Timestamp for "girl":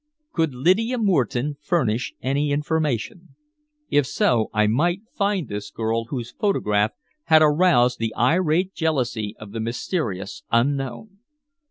5.69-6.05